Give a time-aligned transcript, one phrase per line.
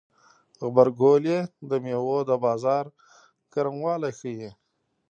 [0.63, 1.37] غبرګولی
[1.69, 2.85] د میوو د بازار
[3.53, 4.49] ګرموالی ښيي.